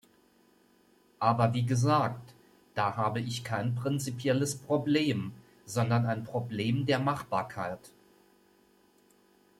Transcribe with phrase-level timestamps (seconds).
[1.19, 2.33] Aber wie gesagt,
[2.73, 5.31] da habe ich kein prinzipielles Problem,
[5.67, 7.91] sondern ein Problem der Machbarkeit.